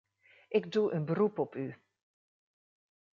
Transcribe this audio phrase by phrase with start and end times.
[0.47, 1.75] Ik doe een beroep op u.